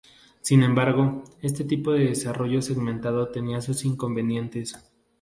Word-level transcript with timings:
Sin 0.41 0.63
embargo, 0.63 1.23
este 1.43 1.63
tipo 1.63 1.91
de 1.91 2.05
desarrollo 2.05 2.63
segmentado 2.63 3.29
tenía 3.29 3.61
sus 3.61 3.85
inconvenientes. 3.85 4.75